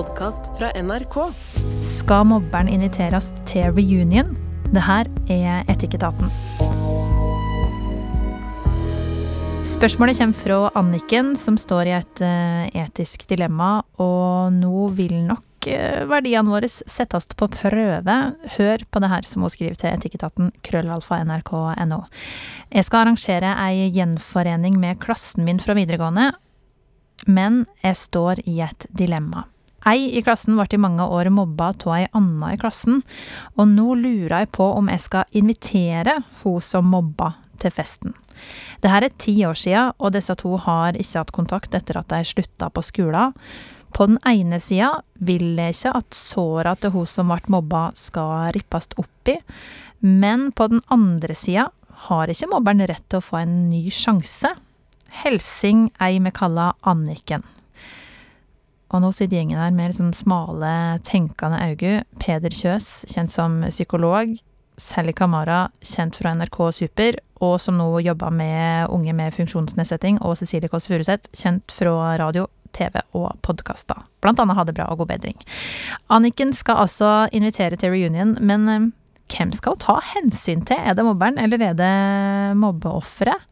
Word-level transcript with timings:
podkast 0.00 0.58
fra 0.58 0.70
NRK. 0.80 1.16
Skal 1.84 2.22
mobberen 2.30 2.70
inviteres 2.72 3.26
til 3.48 3.66
reunion? 3.76 4.30
Det 4.72 4.80
her 4.86 5.10
er 5.28 5.66
Etikketaten. 5.68 6.30
Spørsmålet 9.66 10.16
kommer 10.22 10.38
fra 10.40 10.60
Anniken, 10.80 11.34
som 11.36 11.58
står 11.60 11.90
i 11.90 11.94
et 11.98 12.24
eh, 12.24 12.80
etisk 12.80 13.26
dilemma, 13.28 13.82
og 14.00 14.56
nå 14.56 14.86
vil 14.96 15.18
nok 15.26 15.68
eh, 15.68 16.06
verdiene 16.08 16.48
våre 16.48 16.70
settes 16.70 17.28
på 17.36 17.50
prøve. 17.58 18.18
Hør 18.56 18.88
på 18.88 19.04
det 19.04 19.12
her 19.12 19.28
som 19.28 19.44
hun 19.44 19.52
skriver 19.52 19.76
til 19.76 19.92
Etikketaten, 19.92 20.52
krøllalfa 20.64 21.20
nrk.no. 21.26 22.02
Jeg 22.72 22.88
skal 22.88 23.04
arrangere 23.04 23.52
ei 23.68 23.90
gjenforening 23.92 24.80
med 24.80 25.02
klassen 25.04 25.44
min 25.44 25.60
fra 25.60 25.76
videregående, 25.76 26.30
men 27.28 27.66
jeg 27.84 28.04
står 28.08 28.46
i 28.48 28.62
et 28.64 28.88
dilemma. 28.96 29.50
Ei 29.88 30.10
i 30.18 30.22
klassen 30.24 30.58
ble 30.58 30.66
i 30.76 30.80
mange 30.80 31.06
år 31.08 31.30
mobba 31.32 31.70
av 31.72 31.94
ei 31.96 32.08
anna 32.16 32.52
i 32.52 32.58
klassen, 32.60 33.00
og 33.56 33.68
nå 33.70 33.94
lurer 33.96 34.42
jeg 34.42 34.52
på 34.56 34.66
om 34.76 34.90
jeg 34.92 35.04
skal 35.06 35.40
invitere 35.40 36.18
hun 36.42 36.60
som 36.64 36.90
mobba 36.92 37.32
til 37.60 37.72
festen. 37.72 38.14
Det 38.80 38.90
her 38.92 39.04
er 39.04 39.18
ti 39.20 39.34
år 39.44 39.56
sia, 39.56 39.90
og 39.98 40.14
disse 40.16 40.34
to 40.40 40.56
har 40.60 40.96
ikke 40.96 41.20
hatt 41.20 41.34
kontakt 41.36 41.76
etter 41.76 42.00
at 42.00 42.08
de 42.12 42.22
slutta 42.24 42.70
på 42.72 42.84
skolen. 42.84 43.36
På 43.90 44.06
den 44.06 44.20
ene 44.28 44.60
sida 44.62 45.00
vil 45.18 45.58
jeg 45.58 45.74
ikke 45.74 45.94
at 45.98 46.16
såra 46.16 46.76
til 46.78 46.94
hun 46.94 47.08
som 47.10 47.32
ble 47.32 47.52
mobba 47.56 47.88
skal 47.98 48.52
rippes 48.54 48.92
opp 49.00 49.32
i, 49.32 49.36
men 50.00 50.50
på 50.56 50.70
den 50.72 50.84
andre 50.92 51.36
sida 51.36 51.68
har 52.06 52.32
ikke 52.32 52.48
mobberen 52.52 52.86
rett 52.88 53.04
til 53.10 53.20
å 53.20 53.24
få 53.24 53.42
en 53.42 53.56
ny 53.68 53.88
sjanse. 53.92 54.54
Helsing 55.20 55.88
ei 56.00 56.20
vi 56.22 56.32
kaller 56.32 56.78
Anniken. 56.86 57.42
Og 58.90 59.02
nå 59.04 59.10
sitter 59.14 59.38
gjengen 59.38 59.60
her 59.60 59.74
med 59.74 59.92
liksom 59.92 60.12
smale, 60.16 60.98
tenkende 61.06 61.60
øyne. 61.62 62.04
Peder 62.22 62.54
Kjøs, 62.54 63.06
kjent 63.10 63.32
som 63.32 63.60
psykolog. 63.68 64.34
Sally 64.80 65.12
Kamara, 65.12 65.66
kjent 65.84 66.16
fra 66.16 66.32
NRK 66.34 66.56
Super, 66.72 67.18
og 67.44 67.58
som 67.60 67.76
nå 67.76 67.88
jobber 68.00 68.32
med 68.32 68.88
unge 68.92 69.12
med 69.16 69.34
funksjonsnedsetting. 69.36 70.20
Og 70.24 70.38
Cecilie 70.40 70.72
Kåss 70.72 70.88
Furuseth, 70.90 71.28
kjent 71.36 71.74
fra 71.74 72.16
radio, 72.20 72.46
TV 72.76 73.02
og 73.18 73.34
podkaster. 73.44 73.98
Blant 74.22 74.40
annet 74.40 74.56
Ha 74.56 74.64
det 74.66 74.76
bra 74.76 74.88
og 74.92 75.02
god 75.02 75.12
bedring. 75.12 75.36
Anniken 76.12 76.54
skal 76.56 76.84
altså 76.84 77.28
invitere 77.34 77.76
til 77.76 77.92
reunion, 77.94 78.36
men 78.40 78.68
eh, 78.70 78.88
hvem 79.30 79.52
skal 79.54 79.76
hun 79.76 79.84
ta 79.84 79.98
hensyn 80.14 80.64
til? 80.66 80.78
Er 80.78 80.96
det 80.96 81.06
mobberen, 81.06 81.38
eller 81.38 81.62
er 81.70 81.76
det 81.78 81.94
mobbeofferet? 82.58 83.46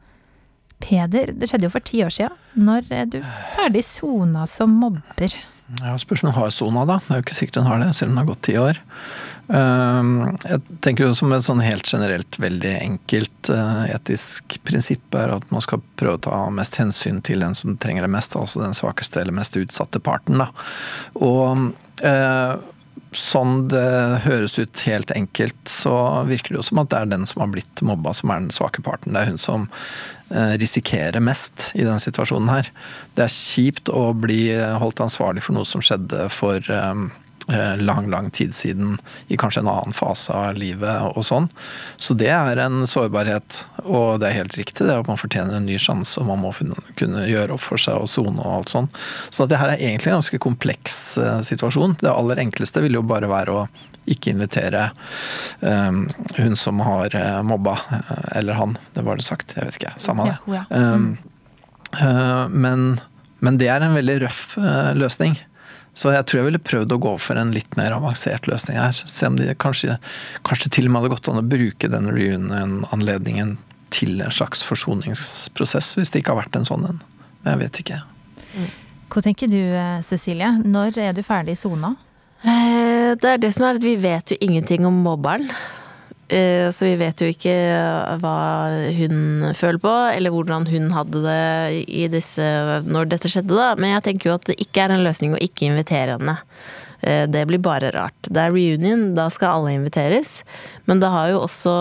Peder, 0.82 1.32
det 1.34 1.50
skjedde 1.50 1.68
jo 1.68 1.74
for 1.74 1.84
ti 1.84 2.02
år 2.06 2.12
sia. 2.14 2.28
Når 2.58 2.90
er 2.94 3.08
du 3.10 3.20
ferdig 3.54 3.84
sona 3.86 4.46
som 4.50 4.76
mobber? 4.80 5.34
Ja, 5.82 5.98
Spørs 6.00 6.22
om 6.22 6.30
hun 6.30 6.38
har 6.38 6.52
sona, 6.54 6.84
da. 6.88 6.96
Det 7.04 7.12
er 7.12 7.18
jo 7.20 7.26
ikke 7.26 7.36
sikkert 7.36 7.60
hun 7.60 7.68
har 7.68 7.82
det, 7.82 7.90
selv 7.96 8.12
om 8.12 8.16
det 8.16 8.22
har 8.22 8.30
gått 8.30 8.46
ti 8.46 8.54
år. 8.60 8.80
Ehm, 9.48 10.14
jeg 10.44 10.78
tenker 10.84 11.06
jo 11.06 11.16
som 11.16 11.32
et 11.32 11.44
sånn 11.44 11.60
helt 11.64 11.88
generelt 11.88 12.38
veldig 12.40 12.72
enkelt 12.78 13.50
eh, 13.52 13.84
etisk 13.94 14.58
prinsipp 14.68 15.16
er 15.16 15.34
at 15.36 15.46
man 15.52 15.64
skal 15.64 15.80
prøve 16.00 16.18
å 16.18 16.24
ta 16.28 16.40
mest 16.52 16.76
hensyn 16.80 17.20
til 17.24 17.44
den 17.44 17.56
som 17.56 17.76
trenger 17.80 18.04
det 18.04 18.12
mest, 18.12 18.36
altså 18.36 18.60
den 18.64 18.76
svakeste 18.76 19.22
eller 19.22 19.36
mest 19.36 19.56
utsatte 19.60 20.00
parten. 20.04 20.40
Da. 20.40 20.48
Og 21.20 21.70
eh, 22.04 22.56
sånn 23.18 23.66
det 23.72 24.22
høres 24.24 24.56
ut 24.58 24.84
helt 24.86 25.12
enkelt, 25.14 25.60
så 25.68 26.24
virker 26.28 26.54
det 26.54 26.60
jo 26.60 26.66
som 26.70 26.82
at 26.82 26.92
det 26.92 27.00
er 27.02 27.12
den 27.12 27.26
som 27.28 27.42
har 27.44 27.52
blitt 27.52 27.82
mobba, 27.84 28.14
som 28.16 28.32
er 28.32 28.44
den 28.44 28.54
svake 28.54 28.84
parten. 28.86 29.14
Det 29.14 29.22
er 29.22 29.32
hun 29.32 29.40
som 29.42 29.68
eh, 30.30 30.54
risikerer 30.60 31.20
mest 31.24 31.70
i 31.74 31.84
denne 31.84 32.00
situasjonen 32.02 32.52
her. 32.52 32.72
Det 33.18 33.26
er 33.26 33.34
kjipt 33.34 33.92
å 33.92 34.10
bli 34.16 34.42
holdt 34.80 35.04
ansvarlig 35.04 35.44
for 35.44 35.58
noe 35.58 35.68
som 35.68 35.84
skjedde 35.84 36.28
for 36.32 36.62
Eh, 36.78 36.94
lang, 37.80 38.10
lang 38.10 38.30
tid 38.30 38.54
siden, 38.54 38.98
i 39.28 39.36
kanskje 39.40 39.62
en 39.62 39.70
annen 39.72 39.94
fase 39.96 40.32
av 40.36 40.58
livet 40.60 41.16
og 41.16 41.24
sånn. 41.24 41.48
Så 41.96 42.14
det 42.18 42.28
er 42.34 42.60
en 42.60 42.82
sårbarhet, 42.88 43.62
og 43.86 44.20
det 44.20 44.28
er 44.28 44.40
helt 44.42 44.58
riktig 44.58 44.86
det 44.86 44.96
at 44.98 45.08
man 45.08 45.20
fortjener 45.20 45.56
en 45.56 45.68
ny 45.68 45.78
sjanse, 45.80 46.18
og 46.20 46.28
man 46.28 46.42
må 46.42 46.52
kunne 46.98 47.24
gjøre 47.28 47.56
opp 47.56 47.64
for 47.64 47.80
seg 47.80 48.02
og 48.02 48.10
sone 48.12 48.42
og 48.42 48.58
alt 48.58 48.74
sånn. 48.74 48.90
Så 49.30 49.48
det 49.48 49.60
her 49.60 49.72
er 49.72 49.80
egentlig 49.80 50.12
en 50.12 50.20
ganske 50.20 50.42
kompleks 50.42 50.98
eh, 51.22 51.40
situasjon. 51.46 51.98
Det 52.02 52.12
aller 52.12 52.44
enkleste 52.44 52.84
vil 52.84 53.00
jo 53.00 53.06
bare 53.06 53.30
være 53.30 53.56
å 53.56 53.66
ikke 54.08 54.32
invitere 54.32 54.86
um, 55.60 56.06
hun 56.38 56.54
som 56.56 56.80
har 56.80 57.12
mobba, 57.44 57.74
eller 58.32 58.56
han, 58.56 58.78
det 58.96 59.04
var 59.04 59.20
det 59.20 59.26
sagt, 59.26 59.52
jeg 59.56 59.68
vet 59.68 59.76
ikke, 59.76 59.92
samme 60.00 60.30
det. 60.30 60.62
Um, 60.72 61.10
uh, 61.98 62.48
men, 62.48 62.86
men 63.44 63.60
det 63.60 63.68
er 63.72 63.84
en 63.84 63.96
veldig 63.98 64.16
røff 64.24 64.42
løsning. 64.96 65.36
Så 65.98 66.12
jeg 66.14 66.26
tror 66.28 66.38
jeg 66.38 66.46
ville 66.46 66.62
prøvd 66.62 66.92
å 66.94 67.00
gå 67.02 67.12
for 67.18 67.40
en 67.40 67.50
litt 67.54 67.72
mer 67.78 67.96
avansert 67.96 68.46
løsning 68.46 68.78
her. 68.78 68.94
Se 68.94 69.26
om 69.26 69.38
de 69.38 69.50
kanskje, 69.58 69.96
kanskje 70.46 70.70
til 70.76 70.86
og 70.86 70.94
med 70.94 71.02
hadde 71.02 71.14
gått 71.16 71.30
an 71.32 71.40
å 71.40 71.48
bruke 71.54 71.90
den 71.90 72.06
reunion-anledningen 72.14 73.56
til 73.94 74.20
en 74.22 74.34
slags 74.34 74.62
forsoningsprosess, 74.68 75.96
hvis 75.98 76.12
det 76.14 76.22
ikke 76.22 76.36
har 76.36 76.44
vært 76.44 76.58
en 76.60 76.68
sånn 76.68 76.86
en. 76.86 77.00
Jeg 77.48 77.60
vet 77.64 77.80
ikke. 77.82 78.02
Hva 79.08 79.24
tenker 79.24 79.50
du 79.50 79.58
Cecilie? 80.06 80.52
Når 80.68 81.00
er 81.02 81.16
du 81.16 81.24
ferdig 81.26 81.56
i 81.56 81.60
sona? 81.60 81.94
Eh, 82.44 83.16
det 83.18 83.32
er 83.32 83.42
det 83.42 83.50
som 83.56 83.66
er 83.66 83.78
at 83.80 83.82
vi 83.82 83.96
vet 83.98 84.34
jo 84.34 84.38
ingenting 84.44 84.86
om 84.86 85.02
mobberen. 85.02 85.48
Eh, 86.28 86.68
så 86.74 86.84
vi 86.84 86.96
vet 87.00 87.22
jo 87.22 87.28
ikke 87.32 87.54
hva 88.20 88.38
hun 88.98 89.48
føler 89.56 89.80
på, 89.80 89.94
eller 90.12 90.34
hvordan 90.34 90.66
hun 90.68 90.90
hadde 90.92 91.22
det 91.24 91.86
i 91.88 92.04
disse, 92.12 92.44
når 92.84 93.14
dette 93.14 93.30
skjedde, 93.32 93.56
da. 93.56 93.72
Men 93.80 93.96
jeg 93.96 94.04
tenker 94.10 94.30
jo 94.30 94.36
at 94.36 94.50
det 94.50 94.58
ikke 94.60 94.84
er 94.84 94.96
en 94.96 95.06
løsning 95.06 95.32
å 95.32 95.40
ikke 95.40 95.70
invitere 95.70 96.18
henne. 96.18 96.36
Eh, 97.00 97.24
det 97.30 97.46
blir 97.48 97.62
bare 97.62 97.92
rart. 97.94 98.28
Det 98.28 98.42
er 98.42 98.52
reunion, 98.52 99.12
da 99.16 99.28
skal 99.32 99.60
alle 99.60 99.76
inviteres. 99.78 100.42
Men 100.90 101.00
det 101.00 101.10
har 101.14 101.30
jo 101.32 101.42
også 101.46 101.74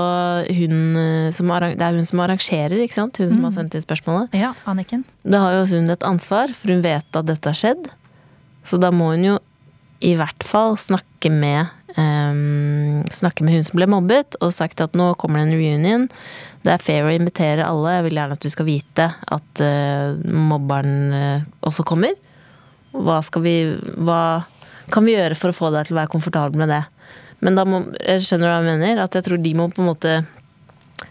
hun 0.59 0.99
eh, 1.01 1.29
som, 1.35 1.51
det 1.51 1.83
er 1.83 1.97
hun 1.97 2.07
som 2.07 2.23
arrangerer, 2.23 2.77
ikke 2.83 2.99
sant? 2.99 3.19
Hun 3.19 3.31
som 3.33 3.41
mm. 3.41 3.49
har 3.49 3.55
sendt 3.57 3.75
inn 3.75 3.83
spørsmålet. 3.83 4.37
Ja, 4.37 4.53
Anniken. 4.69 5.03
Da 5.27 5.41
har 5.43 5.57
jo 5.57 5.63
også 5.65 5.81
hun 5.81 5.95
et 5.95 6.07
ansvar, 6.07 6.53
for 6.55 6.71
hun 6.71 6.85
vet 6.85 7.19
at 7.19 7.31
dette 7.31 7.51
har 7.51 7.57
skjedd. 7.57 7.89
Så 8.67 8.79
da 8.79 8.93
må 8.95 9.11
hun 9.15 9.25
jo 9.33 9.37
i 10.05 10.13
hvert 10.15 10.45
fall 10.45 10.77
snakke 10.77 11.31
med 11.33 11.73
um, 11.95 13.03
snakke 13.13 13.45
med 13.45 13.55
hun 13.55 13.65
som 13.67 13.79
ble 13.79 13.87
mobbet, 13.89 14.37
og 14.43 14.53
sagt 14.55 14.81
at 14.83 14.97
nå 14.97 15.13
kommer 15.21 15.39
det 15.39 15.47
en 15.47 15.59
reunion. 15.61 16.07
Det 16.65 16.73
er 16.73 16.83
fair 16.83 17.07
å 17.07 17.13
invitere 17.13 17.67
alle. 17.67 17.95
Jeg 17.97 18.07
vil 18.07 18.19
gjerne 18.19 18.37
at 18.37 18.43
du 18.43 18.51
skal 18.51 18.67
vite 18.67 19.07
at 19.37 19.63
uh, 19.63 20.17
mobberen 20.27 20.97
uh, 21.15 21.47
også 21.67 21.85
kommer. 21.87 22.17
Hva 22.91 23.21
skal 23.25 23.43
vi 23.43 23.55
Hva 23.77 24.21
kan 24.91 25.03
vi 25.03 25.17
gjøre 25.17 25.35
for 25.37 25.51
å 25.51 25.57
få 25.57 25.71
deg 25.75 25.87
til 25.87 25.97
å 25.97 26.01
være 26.01 26.11
komfortabel 26.13 26.59
med 26.59 26.71
det? 26.71 26.83
Men 27.43 27.57
da 27.59 27.65
må 27.67 27.83
Jeg 28.01 28.23
skjønner 28.25 28.49
hva 28.49 28.59
jeg 28.61 28.69
mener. 28.71 29.03
At 29.03 29.15
jeg 29.17 29.27
tror 29.27 29.41
de 29.43 29.53
må 29.57 29.69
på 29.69 29.83
en 29.83 29.91
måte 29.91 30.13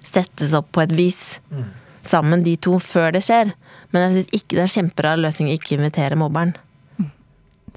settes 0.03 0.55
opp 0.57 0.73
på 0.75 0.83
et 0.85 0.95
vis. 0.97 1.39
Mm. 1.53 1.69
Sammen, 2.07 2.45
de 2.47 2.57
to, 2.63 2.79
før 2.83 3.15
det 3.17 3.25
skjer. 3.27 3.53
Men 3.93 4.09
jeg 4.09 4.17
syns 4.17 4.39
ikke 4.41 4.59
det 4.59 4.65
er 4.65 4.75
kjemperar 4.79 5.21
løsning 5.21 5.51
å 5.51 5.57
ikke 5.57 5.77
invitere 5.79 6.19
mobberen. 6.19 6.55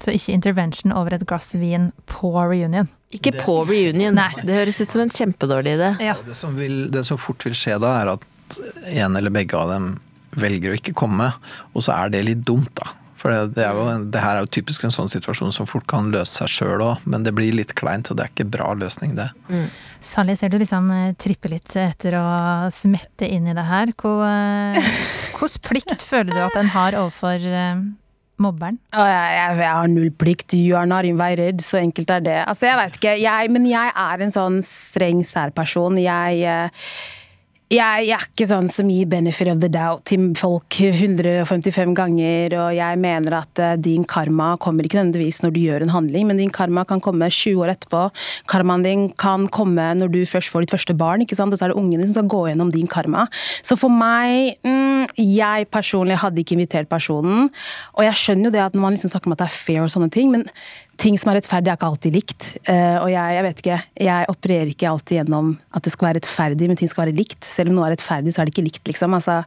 Så 0.00 0.14
ikke 0.16 0.34
intervention 0.36 0.94
over 0.96 1.16
et 1.16 1.26
glass 1.28 1.52
vin 1.54 1.90
på 2.08 2.32
reunion. 2.34 2.88
Ikke 3.10 3.34
det, 3.34 3.42
på 3.44 3.58
reunion. 3.68 4.14
Nei. 4.16 4.30
Det 4.46 4.60
høres 4.60 4.80
ut 4.80 4.92
som 4.92 5.02
en 5.04 5.12
kjempedårlig 5.12 5.74
idé. 5.78 5.90
Ja. 6.10 6.14
Det, 6.26 6.36
som 6.38 6.54
vil, 6.56 6.84
det, 6.94 7.04
som 7.08 7.18
fort 7.20 7.44
vil 7.46 7.56
skje 7.58 7.76
da, 7.82 7.96
er 8.00 8.14
at 8.14 8.26
en 8.94 9.18
eller 9.18 9.34
begge 9.34 9.58
av 9.58 9.72
dem 9.74 9.92
velger 10.38 10.72
å 10.72 10.78
ikke 10.78 10.94
komme, 10.94 11.32
og 11.74 11.84
så 11.84 11.96
er 11.96 12.14
det 12.14 12.24
litt 12.28 12.42
dumt, 12.46 12.70
da. 12.78 12.94
For 13.20 13.32
det, 13.34 13.52
det, 13.58 13.66
jo, 13.68 13.84
det 14.08 14.20
her 14.22 14.38
er 14.38 14.46
jo 14.46 14.52
typisk 14.54 14.86
en 14.86 14.94
sånn 14.94 15.10
situasjon 15.12 15.52
som 15.52 15.66
fort 15.68 15.84
kan 15.90 16.08
løse 16.12 16.38
seg 16.38 16.52
sjøl 16.54 16.84
òg, 16.86 17.02
men 17.10 17.26
det 17.26 17.34
blir 17.36 17.52
litt 17.52 17.74
kleint, 17.76 18.08
og 18.08 18.16
det 18.16 18.24
er 18.24 18.32
ikke 18.32 18.48
bra 18.54 18.70
løsning, 18.78 19.12
det. 19.18 19.28
Mm. 19.50 19.66
Sally, 20.00 20.36
ser 20.40 20.48
du 20.48 20.56
liksom 20.62 20.88
eh, 20.94 21.10
trippe 21.20 21.50
litt 21.52 21.74
etter 21.76 22.16
å 22.16 22.24
smette 22.72 23.28
inn 23.28 23.50
i 23.50 23.56
det 23.56 23.66
her. 23.68 23.92
Hvilken 24.00 25.44
eh, 25.44 25.58
plikt 25.66 26.06
føler 26.06 26.32
du 26.32 26.40
at 26.46 26.56
en 26.56 26.72
har 26.72 26.96
overfor 27.02 27.44
eh, 27.44 27.82
mobberen? 28.42 28.80
Jeg, 28.94 29.14
jeg, 29.36 29.60
jeg, 29.60 29.76
har 29.76 29.92
null 29.92 30.10
plikt. 30.10 30.56
You 30.56 30.76
are 30.80 30.88
not 30.88 31.08
invited. 31.08 31.62
Så 31.64 31.80
enkelt 31.82 32.10
er 32.10 32.26
det. 32.26 32.40
Altså, 32.46 32.70
jeg 32.70 32.80
veit 32.80 33.00
ikke. 33.00 33.16
Jeg, 33.20 33.54
men 33.54 33.70
jeg 33.70 33.94
er 33.94 34.26
en 34.26 34.34
sånn 34.34 34.60
streng 34.66 35.24
særperson. 35.26 35.98
Eh, 36.00 36.04
jeg, 37.70 38.00
jeg, 38.08 38.16
er 38.16 38.24
ikke 38.26 38.48
sånn 38.50 38.66
som 38.72 38.88
gir 38.90 39.06
benefit 39.06 39.46
of 39.52 39.60
the 39.62 39.68
doubt 39.70 40.02
til 40.10 40.32
folk 40.38 40.74
155 40.82 41.92
ganger, 41.94 42.56
og 42.58 42.72
jeg 42.74 42.98
mener 42.98 43.36
at 43.38 43.62
uh, 43.62 43.76
din 43.78 44.02
karma 44.10 44.56
kommer 44.58 44.88
ikke 44.88 44.98
nødvendigvis 44.98 45.38
når 45.44 45.54
du 45.54 45.60
gjør 45.62 45.84
en 45.86 45.94
handling, 45.94 46.26
men 46.26 46.40
din 46.42 46.50
karma 46.50 46.82
kan 46.88 47.02
komme 47.04 47.28
20 47.30 47.62
år 47.62 47.70
etterpå. 47.76 48.08
Karmaen 48.50 48.82
din 48.82 49.06
kan 49.14 49.46
komme 49.54 49.86
når 50.00 50.10
du 50.16 50.18
først 50.26 50.50
får 50.50 50.66
ditt 50.66 50.74
første 50.74 50.98
barn, 50.98 51.22
ikke 51.22 51.38
sant? 51.38 51.54
og 51.54 51.60
så 51.60 51.68
er 51.68 51.74
det 51.74 51.78
ungene 51.78 52.08
som 52.08 52.18
skal 52.18 52.32
gå 52.34 52.42
gjennom 52.50 52.74
din 52.74 52.90
karma. 52.90 53.28
Så 53.62 53.78
for 53.78 53.92
meg 53.92 54.58
Mm, 54.66 54.89
jeg 55.18 55.66
personlig 55.72 56.18
hadde 56.20 56.42
ikke 56.42 56.56
invitert 56.56 56.90
personen. 56.90 57.48
Og 57.96 58.04
jeg 58.06 58.18
skjønner 58.20 58.48
jo 58.48 58.54
det 58.54 58.62
at 58.66 58.76
når 58.76 58.84
man 58.84 58.96
liksom 58.96 59.12
snakker 59.12 59.30
om 59.30 59.34
at 59.36 59.42
det 59.42 59.48
er 59.48 59.58
fair 59.58 59.82
og 59.84 59.92
sånne 59.92 60.10
ting, 60.12 60.30
men 60.34 60.46
ting 61.00 61.16
som 61.18 61.30
er 61.32 61.38
rettferdig 61.38 61.70
er 61.70 61.78
ikke 61.78 61.88
alltid 61.88 62.16
likt. 62.16 62.46
Uh, 62.68 62.98
og 63.00 63.08
jeg, 63.12 63.36
jeg 63.36 63.46
vet 63.46 63.62
ikke, 63.62 63.78
jeg 64.06 64.30
opererer 64.34 64.72
ikke 64.72 64.90
alltid 64.90 65.16
gjennom 65.20 65.50
at 65.76 65.86
det 65.86 65.94
skal 65.94 66.10
være 66.10 66.20
rettferdig, 66.20 66.68
men 66.70 66.80
ting 66.80 66.92
skal 66.92 67.06
være 67.06 67.16
likt. 67.16 67.40
Selv 67.46 67.72
om 67.72 67.78
noe 67.78 67.88
er 67.88 67.96
rettferdig, 67.96 68.34
så 68.34 68.42
er 68.42 68.48
det 68.48 68.54
ikke 68.54 68.66
likt, 68.68 68.82
liksom. 68.90 69.16
Altså, 69.16 69.40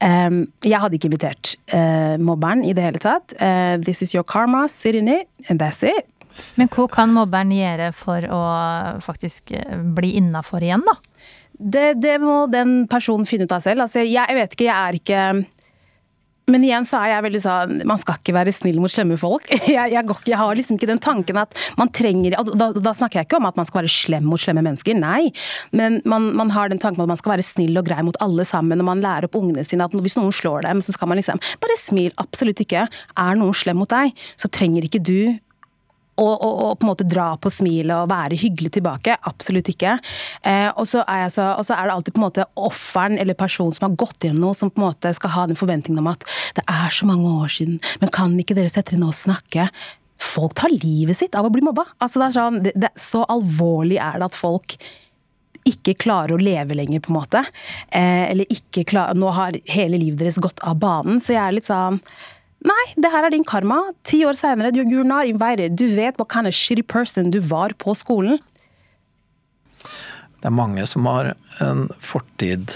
um, 0.00 0.42
jeg 0.64 0.82
hadde 0.82 0.98
ikke 0.98 1.10
invitert 1.10 1.54
uh, 1.74 2.16
mobberen 2.22 2.64
i 2.66 2.74
det 2.76 2.86
hele 2.86 3.02
tatt. 3.02 3.36
Uh, 3.40 3.76
this 3.84 4.02
is 4.06 4.14
your 4.16 4.24
karma, 4.26 4.66
sit 4.72 4.98
in 4.98 5.12
it, 5.12 5.28
and 5.50 5.62
that's 5.62 5.84
it. 5.86 6.08
Men 6.56 6.68
hva 6.72 6.84
kan 6.92 7.12
mobberen 7.16 7.52
gjøre 7.54 7.92
for 7.96 8.24
å 8.28 8.40
faktisk 9.04 9.54
bli 9.96 10.16
innafor 10.20 10.64
igjen, 10.64 10.84
da? 10.84 10.98
Det, 11.58 11.94
det, 12.02 12.16
må 12.20 12.44
den 12.52 12.82
personen 12.90 13.28
finne 13.28 13.48
ut 13.48 13.54
av 13.54 13.64
selv. 13.64 13.86
Altså, 13.86 14.02
jeg, 14.04 14.12
jeg 14.16 14.36
vet 14.36 14.56
ikke, 14.56 14.68
jeg 14.68 14.76
er 14.76 15.00
ikke 15.00 15.20
men 16.52 16.62
igjen 16.62 16.84
så 16.86 17.00
er 17.02 17.10
jeg 17.10 17.24
veldig 17.26 17.40
sånn 17.42 17.80
Man 17.90 17.98
skal 17.98 18.20
ikke 18.20 18.34
være 18.36 18.52
snill 18.54 18.78
mot 18.82 18.92
slemme 18.92 19.18
folk. 19.18 19.48
Jeg, 19.66 19.90
jeg, 19.92 20.14
jeg 20.30 20.38
har 20.38 20.56
liksom 20.56 20.76
ikke 20.78 20.88
den 20.88 21.00
tanken 21.02 21.38
at 21.40 21.56
man 21.78 21.90
trenger 21.92 22.36
da, 22.36 22.68
da, 22.72 22.92
snakker 22.94 23.18
jeg 23.18 23.26
ikke 23.26 23.38
om 23.40 23.48
at 23.48 23.56
man 23.58 23.66
skal 23.66 23.80
være 23.80 23.90
slem 23.90 24.28
mot 24.30 24.40
slemme 24.40 24.62
mennesker, 24.64 24.94
nei. 24.96 25.32
Men 25.76 25.98
man, 26.08 26.28
man, 26.38 26.52
har 26.54 26.70
den 26.70 26.80
tanken 26.80 27.02
at 27.02 27.10
man 27.10 27.18
skal 27.18 27.34
være 27.34 27.44
snill 27.44 27.76
og 27.80 27.88
grei 27.88 27.98
mot 28.06 28.16
alle 28.24 28.46
sammen. 28.48 28.80
Og 28.80 28.88
man 28.88 29.02
lærer 29.02 29.26
opp 29.26 29.36
ungene 29.40 29.64
sine 29.66 29.88
at 29.88 29.96
hvis 29.96 30.16
noen 30.16 30.32
slår 30.34 30.68
dem, 30.68 30.80
så 30.84 30.94
skal 30.94 31.10
man 31.10 31.20
liksom 31.20 31.42
Bare 31.62 31.76
smil. 31.82 32.14
Absolutt 32.22 32.62
ikke. 32.62 32.86
Er 32.86 33.40
noen 33.40 33.56
slem 33.56 33.80
mot 33.82 33.90
deg, 33.90 34.14
så 34.38 34.50
trenger 34.52 34.86
ikke 34.86 35.02
du 35.02 35.34
og, 36.16 36.32
og, 36.32 36.52
og, 36.64 36.70
på 36.78 36.86
en 36.86 36.90
måte 36.90 37.06
dra 37.08 37.28
på 37.40 37.52
smilet 37.52 37.94
og 37.96 38.10
være 38.12 38.38
hyggelig 38.40 38.72
tilbake. 38.78 39.18
Absolutt 39.28 39.68
ikke. 39.72 39.96
Eh, 40.42 40.68
og, 40.72 40.86
så 40.88 41.04
er 41.04 41.28
så, 41.32 41.50
og, 41.58 41.66
så 41.68 41.76
er 41.76 41.88
det 41.88 41.96
alltid 41.96 42.16
på 42.16 42.22
en 42.22 42.26
måte 42.26 42.48
offeren 42.56 43.18
eller 43.20 43.38
personen 43.38 43.74
som 43.76 43.90
har 43.90 43.98
gått 44.00 44.26
gjennom 44.26 44.48
noe, 44.48 44.56
som 44.56 44.72
på 44.72 44.80
en 44.80 44.88
måte 44.88 45.12
skal 45.16 45.34
ha 45.36 45.46
den 45.50 45.58
forventningen 45.58 46.00
om 46.02 46.12
at 46.12 46.26
det 46.56 46.64
er 46.64 46.92
så 46.94 47.08
mange 47.08 47.30
år 47.44 47.52
siden, 47.52 47.80
men 48.02 48.12
kan 48.14 48.36
ikke 48.40 48.56
dere 48.56 48.72
sette 48.72 48.94
dere 48.94 49.02
ned 49.02 49.12
og 49.12 49.18
snakke? 49.18 49.70
Folk 50.22 50.54
tar 50.56 50.72
livet 50.72 51.18
sitt 51.18 51.36
av 51.36 51.48
å 51.48 51.52
bli 51.52 51.64
mobba. 51.64 51.84
Altså, 52.00 52.20
det 52.20 52.28
er 52.28 52.36
sånn, 52.36 52.62
det, 52.64 52.72
det, 52.78 52.92
så 53.00 53.26
alvorlig 53.32 53.98
er 54.00 54.20
det 54.20 54.30
at 54.30 54.38
folk 54.38 54.78
ikke 55.66 55.96
klarer 55.98 56.36
å 56.36 56.40
leve 56.40 56.76
lenger, 56.78 57.02
på 57.02 57.10
en 57.10 57.18
måte. 57.18 57.42
Eh, 57.90 58.30
eller 58.30 58.52
ikke 58.52 58.86
klarer 58.86 59.18
Nå 59.18 59.32
har 59.34 59.58
hele 59.72 59.98
livet 59.98 60.22
deres 60.22 60.38
gått 60.42 60.62
av 60.62 60.78
banen. 60.82 61.18
Så 61.22 61.34
jeg 61.34 61.42
er 61.42 61.56
litt 61.56 61.68
sånn 61.68 61.98
Nei, 62.66 62.84
det 62.98 63.12
her 63.12 63.26
er 63.26 63.34
din 63.34 63.46
karma. 63.46 63.78
Ti 64.06 64.24
år 64.26 64.38
seinere, 64.38 64.72
you're 64.74 65.06
not 65.06 65.28
invited. 65.28 65.76
Du 65.78 65.86
vet 65.94 66.18
what 66.18 66.30
kind 66.32 66.48
of 66.48 66.54
shitty 66.54 66.82
person 66.82 67.30
du 67.30 67.38
var 67.40 67.74
på 67.78 67.94
skolen. 67.94 68.40
Det 70.40 70.50
er 70.50 70.54
mange 70.54 70.86
som 70.86 71.06
har 71.08 71.34
en 71.62 71.86
fortid 72.02 72.74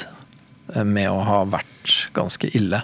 eh, 0.74 0.84
med 0.84 1.10
å 1.10 1.20
ha 1.26 1.42
vært 1.48 2.10
ganske 2.16 2.50
ille 2.56 2.82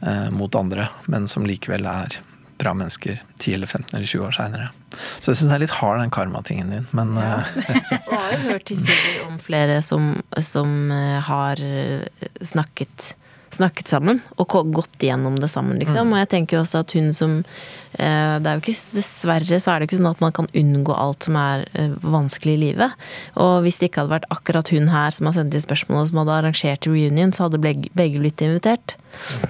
eh, 0.00 0.28
mot 0.34 0.54
andre, 0.58 0.88
men 1.10 1.28
som 1.30 1.48
likevel 1.48 1.88
er 1.88 2.20
bra 2.60 2.70
mennesker 2.76 3.18
10 3.42 3.56
eller 3.56 3.66
15 3.66 3.96
eller 3.96 4.06
20 4.06 4.26
år 4.28 4.36
seinere. 4.36 4.68
Så 4.94 5.32
jeg 5.32 5.40
syns 5.40 5.50
det 5.50 5.56
er 5.56 5.64
litt 5.64 5.76
hard, 5.80 5.98
den 6.04 6.12
karmatingen 6.14 6.70
din, 6.70 6.86
men 6.94 7.16
ja. 7.18 7.40
Jeg 7.90 8.04
har 8.12 8.30
jo 8.36 8.40
hørt 8.46 8.70
historier 8.70 9.24
om 9.26 9.40
flere 9.42 9.80
som, 9.82 10.12
som 10.44 10.92
eh, 10.94 11.18
har 11.26 11.64
snakket 12.44 13.14
snakket 13.56 13.90
sammen 13.90 14.20
og 14.40 14.56
gått 14.74 15.02
igjennom 15.02 15.38
det 15.40 15.50
sammen, 15.52 15.78
liksom. 15.80 16.08
Mm. 16.08 16.14
Og 16.14 16.20
jeg 16.22 16.30
tenker 16.34 16.58
jo 16.58 16.62
også 16.64 16.82
at 16.84 16.94
hun 16.96 17.12
som 17.16 17.36
eh, 17.40 18.34
Det 18.42 18.50
er 18.50 18.58
jo 18.58 18.62
ikke 18.62 18.74
Dessverre 18.96 19.60
så 19.62 19.72
er 19.72 19.80
det 19.80 19.88
ikke 19.88 20.00
sånn 20.00 20.10
at 20.10 20.22
man 20.24 20.34
kan 20.36 20.48
unngå 20.54 20.96
alt 20.96 21.28
som 21.28 21.38
er 21.40 21.64
eh, 21.72 21.94
vanskelig 22.02 22.56
i 22.56 22.62
livet. 22.66 23.06
Og 23.40 23.64
hvis 23.64 23.80
det 23.80 23.90
ikke 23.90 24.04
hadde 24.04 24.16
vært 24.16 24.30
akkurat 24.34 24.72
hun 24.74 24.90
her 24.92 25.14
som 25.14 25.30
har 25.30 25.38
sendt 25.38 25.56
inn 25.56 25.64
spørsmål 25.64 26.02
og 26.02 26.10
som 26.10 26.22
hadde 26.22 26.36
arrangert 26.38 26.88
reunion, 26.90 27.34
så 27.34 27.46
hadde 27.46 27.62
begge 27.62 28.22
blitt 28.22 28.44
invitert. 28.44 28.96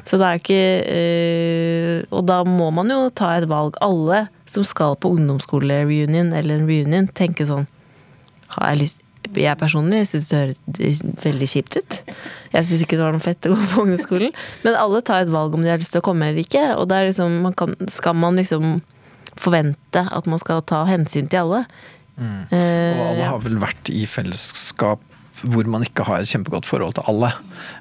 Så 0.04 0.18
det 0.20 0.26
er 0.26 0.34
jo 0.34 0.42
ikke 0.42 0.64
øh, 0.92 2.00
Og 2.12 2.26
da 2.28 2.42
må 2.44 2.68
man 2.76 2.90
jo 2.92 3.06
ta 3.08 3.30
et 3.38 3.48
valg. 3.48 3.78
Alle 3.84 4.26
som 4.50 4.66
skal 4.66 4.98
på 5.00 5.14
ungdomsskolereunion 5.16 6.34
eller 6.36 6.60
en 6.60 6.68
reunion, 6.68 7.08
tenker 7.16 7.48
sånn 7.48 7.68
har 8.54 8.74
jeg 8.74 8.82
lyst 8.84 9.03
jeg 9.32 9.58
personlig 9.60 10.04
syns 10.10 10.28
det 10.30 10.40
høres 10.40 11.02
veldig 11.24 11.48
kjipt 11.50 11.78
ut. 11.80 11.98
Jeg 12.54 12.68
syns 12.68 12.84
ikke 12.84 12.98
det 12.98 13.06
var 13.06 13.16
noe 13.16 13.24
fett 13.24 13.48
å 13.48 13.54
gå 13.54 13.70
på 13.72 13.84
ungdomsskolen. 13.84 14.34
Men 14.66 14.78
alle 14.80 15.02
tar 15.06 15.24
et 15.24 15.32
valg 15.32 15.56
om 15.56 15.64
de 15.64 15.72
har 15.72 15.80
lyst 15.80 15.94
til 15.96 16.02
å 16.02 16.06
komme 16.06 16.30
eller 16.30 16.44
ikke. 16.44 16.66
Og 16.78 16.88
det 16.90 16.98
er 16.98 17.10
liksom, 17.10 17.40
man 17.46 17.56
kan, 17.58 17.74
skal 17.92 18.16
man 18.18 18.38
liksom 18.40 18.78
forvente 19.40 20.04
at 20.04 20.30
man 20.30 20.42
skal 20.42 20.62
ta 20.68 20.84
hensyn 20.88 21.30
til 21.30 21.46
alle. 21.46 21.64
Mm. 22.14 22.44
Og 22.52 23.02
alle 23.08 23.32
har 23.32 23.42
vel 23.42 23.58
vært 23.62 23.90
i 23.90 24.04
fellesskap 24.06 25.02
hvor 25.44 25.66
man 25.68 25.84
ikke 25.84 26.04
har 26.06 26.22
et 26.22 26.30
kjempegodt 26.30 26.66
forhold 26.68 26.96
til 26.96 27.06
alle. 27.10 27.30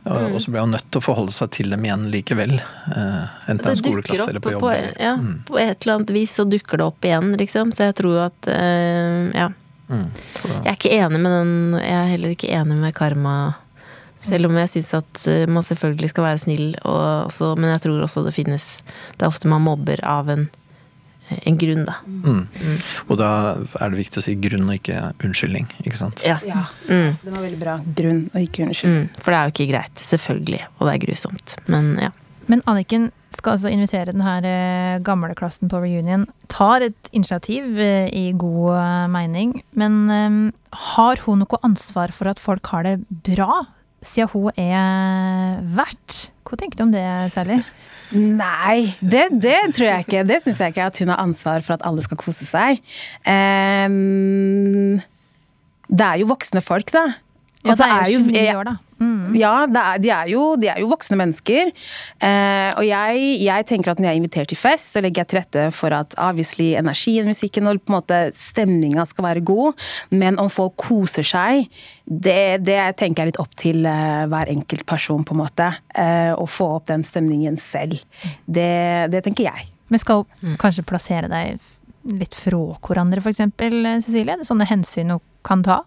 Mm. 0.04 0.34
Og 0.34 0.40
så 0.44 0.51
blir 0.51 0.63
man 0.66 0.75
nødt 0.75 0.88
til 0.92 1.00
å 1.00 1.06
forholde 1.06 1.36
seg 1.36 1.51
til 1.56 1.74
dem 1.74 1.86
igjen 1.86 2.07
likevel. 2.13 2.56
Eh, 2.57 3.25
enten 3.51 3.63
det 3.63 3.72
er 3.72 3.81
skoleklasse 3.81 4.30
eller 4.31 4.44
på 4.44 4.56
jobb. 4.56 4.66
På, 4.66 4.74
ja, 4.74 5.13
mm. 5.19 5.36
på 5.48 5.60
et 5.62 5.78
eller 5.78 6.00
annet 6.00 6.13
vis 6.18 6.36
så 6.40 6.48
dukker 6.50 6.81
det 6.81 6.88
opp 6.90 7.07
igjen, 7.07 7.34
liksom. 7.40 7.74
Så 7.75 7.90
jeg 7.90 7.98
tror 8.01 8.25
at 8.28 8.50
eh, 8.51 9.30
ja. 9.38 9.51
Mm, 9.94 10.07
jeg 10.63 10.72
er 10.72 10.78
ikke 10.78 10.95
enig 10.98 11.19
med 11.22 11.36
den 11.38 11.54
Jeg 11.78 11.98
er 12.00 12.10
heller 12.10 12.34
ikke 12.34 12.50
enig 12.54 12.80
med 12.81 12.95
karma. 12.98 13.36
Selv 14.24 14.48
om 14.48 14.57
jeg 14.57 14.72
syns 14.72 14.92
at 14.95 15.24
eh, 15.28 15.45
man 15.51 15.66
selvfølgelig 15.68 16.12
skal 16.13 16.28
være 16.28 16.42
snill, 16.45 16.68
også, 16.88 17.54
men 17.60 17.74
jeg 17.74 17.84
tror 17.86 18.06
også 18.06 18.24
det 18.24 18.36
finnes 18.38 18.68
Det 18.86 19.25
er 19.25 19.31
ofte 19.31 19.51
man 19.51 19.66
mobber 19.66 20.00
av 20.07 20.31
en, 20.31 20.45
en 21.36 21.60
grunn, 21.60 21.84
da. 21.90 21.98
Mm. 22.07 22.45
Mm. 22.48 22.78
Og 23.10 23.19
da 23.19 23.30
er 23.81 23.92
det 23.92 24.00
viktig 24.00 24.22
å 24.22 24.25
si 24.25 24.38
grunn 24.40 24.69
og 24.69 24.78
ikke 24.80 25.00
unnskyldning, 25.24 25.68
ikke 25.84 26.00
sant? 26.00 26.24
Ja. 26.28 26.38
ja. 26.48 26.66
Mm. 26.88 27.19
Det 27.19 27.36
var 27.36 27.44
veldig 27.44 27.62
bra. 27.62 27.78
Grunn 28.00 28.25
og 28.31 28.40
ikke 28.40 28.68
unnskyldning. 28.68 29.07
Mm. 29.10 29.22
For 29.24 29.34
det 29.34 29.40
er 29.40 29.50
jo 29.50 29.56
ikke 29.57 29.72
greit. 29.74 30.06
Selvfølgelig. 30.13 30.62
Og 30.78 30.88
det 30.88 30.95
er 30.95 31.06
grusomt. 31.07 31.57
Men 31.72 31.95
ja. 32.07 32.13
Men 32.51 32.63
Anniken 32.69 33.12
skal 33.34 33.56
altså 33.56 33.72
invitere 33.74 34.12
den 34.12 34.24
her 34.24 34.45
eh, 34.48 34.98
gamle 35.06 35.34
klassen 35.38 35.72
på 35.72 35.80
reunion. 35.81 36.25
Tar 36.51 36.86
et 36.90 37.10
initiativ 37.16 37.80
eh, 37.81 38.10
i 38.13 38.25
god 38.38 38.75
eh, 38.78 39.07
mening, 39.13 39.56
men 39.80 40.51
har 40.74 41.24
hun 41.25 41.42
noe 41.44 41.62
ansvar 41.66 42.13
for 42.16 42.30
at 42.31 42.42
folk 42.42 42.68
har 42.74 42.86
det 42.88 42.98
bra, 43.10 43.63
siden 44.04 44.31
hun 44.34 44.51
er 44.60 45.63
vert? 45.78 46.28
Hva 46.44 46.60
tenker 46.60 46.80
du 46.80 46.86
om 46.88 46.94
det, 46.94 47.07
Sally? 47.34 47.62
Nei, 48.13 48.94
det, 49.01 49.25
det, 49.42 49.57
tror 49.74 49.88
jeg 49.88 50.06
ikke. 50.06 50.25
Det 50.30 50.44
syns 50.44 50.62
jeg 50.62 50.75
ikke 50.75 50.86
at 50.92 51.00
hun 51.01 51.10
har 51.10 51.24
ansvar 51.24 51.63
for 51.66 51.78
at 51.78 51.86
alle 51.88 52.04
skal 52.06 52.19
kose 52.22 52.45
seg. 52.45 52.84
Um, 53.25 55.00
det 55.90 56.06
er 56.06 56.22
jo 56.22 56.30
voksne 56.30 56.62
folk, 56.62 56.94
da. 56.94 57.07
Ja, 57.63 57.75
det 57.80 57.86
er 57.88 58.10
jo 58.12 58.24
29 58.27 58.57
år, 58.60 58.68
da. 58.68 58.75
Mm. 59.04 59.36
Ja, 59.36 59.51
er, 59.65 60.00
de, 60.00 60.10
er 60.13 60.30
jo, 60.31 60.44
de, 60.60 60.69
er 60.71 60.80
jo, 60.81 60.88
voksne 60.92 61.18
mennesker. 61.19 61.71
Eh, 62.24 62.69
og 62.77 62.86
jeg, 62.88 63.24
jeg, 63.44 63.68
tenker 63.68 63.94
at 63.94 64.00
når 64.00 64.10
jeg 64.10 64.15
er 64.15 64.21
invitert 64.21 64.51
til 64.51 64.60
fest, 64.60 64.94
så 64.94 65.04
legger 65.04 65.24
jeg 65.24 65.31
til 65.31 65.39
rette 65.39 65.65
for 65.75 65.95
at 65.95 66.15
obviously 66.21 66.71
energien, 66.80 67.27
musikken 67.27 67.68
og 67.69 67.81
på 67.81 67.94
en 67.94 67.98
måte 67.98 68.19
stemninga 68.38 69.06
skal 69.10 69.27
være 69.27 69.45
god. 69.48 69.80
Men 70.13 70.39
om 70.42 70.51
folk 70.54 70.75
koser 70.86 71.27
seg, 71.27 71.68
det, 72.06 72.63
det 72.68 72.80
tenker 73.00 73.24
jeg 73.24 73.33
litt 73.33 73.42
opp 73.44 73.56
til 73.60 73.88
eh, 73.89 74.24
hver 74.31 74.51
enkelt 74.54 74.88
person, 74.89 75.24
på 75.27 75.36
en 75.36 75.44
måte. 75.44 75.69
Eh, 75.95 76.31
å 76.36 76.48
få 76.50 76.74
opp 76.80 76.89
den 76.92 77.06
stemningen 77.07 77.59
selv. 77.62 78.00
Det, 78.45 79.12
det 79.13 79.24
tenker 79.25 79.50
jeg. 79.51 79.69
Men 79.92 80.01
skal 80.01 80.27
mm. 80.42 80.57
kanskje 80.62 80.86
plassere 80.88 81.31
deg 81.31 81.59
litt 82.19 82.36
fra 82.36 82.66
hverandre, 82.83 83.23
f.eks., 83.23 83.44
Cecilie? 84.06 84.44
Sånne 84.47 84.68
hensyn 84.68 85.14
hun 85.16 85.23
kan 85.45 85.64
ta? 85.64 85.83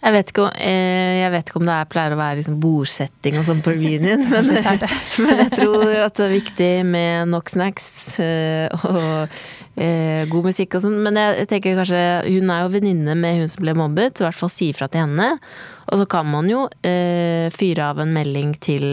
Jeg 0.00 0.14
vet, 0.14 0.30
ikke, 0.32 0.46
eh, 0.64 1.20
jeg 1.20 1.30
vet 1.34 1.50
ikke 1.50 1.58
om 1.60 1.66
det 1.68 1.74
er, 1.76 1.88
pleier 1.92 2.14
å 2.14 2.18
være 2.18 2.38
liksom 2.38 2.56
bordsetting 2.62 3.36
og 3.36 3.44
sånn 3.44 3.58
på 3.64 3.74
reunion, 3.74 4.22
men, 4.30 4.46
men, 5.26 5.42
jeg 5.42 5.50
tror 5.52 5.92
at 6.06 6.16
det 6.16 6.24
er 6.24 6.32
viktig 6.32 6.70
med 6.88 7.28
nok 7.34 7.52
snacks 7.52 7.90
eh, 8.24 8.86
og 8.88 9.34
eh, 9.76 10.24
god 10.32 10.48
musikk 10.48 10.78
og 10.78 10.86
sånn. 10.86 10.96
Men 11.04 11.20
jeg, 11.20 11.50
tenker 11.52 11.76
kanskje 11.82 12.00
Hun 12.30 12.54
er 12.54 12.64
jo 12.64 12.72
venninne 12.72 13.18
med 13.18 13.42
hun 13.42 13.52
som 13.52 13.66
ble 13.66 13.76
mobbet, 13.76 14.16
så 14.16 14.24
i 14.24 14.28
hvert 14.30 14.40
fall 14.40 14.54
si 14.54 14.70
ifra 14.72 14.88
til 14.88 15.04
henne. 15.04 15.28
Og 15.92 16.00
så 16.00 16.08
kan 16.16 16.32
man 16.32 16.48
jo 16.48 16.64
fyre 16.80 17.92
av 17.92 18.00
en 18.00 18.16
melding 18.16 18.56
til 18.62 18.84